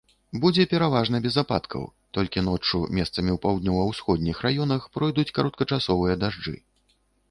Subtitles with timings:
[0.43, 1.83] Будзе пераважна без ападкаў,
[2.19, 6.61] толькі ноччу месцамі ў паўднёва-ўсходніх раёнах пройдуць кароткачасовыя дажджы.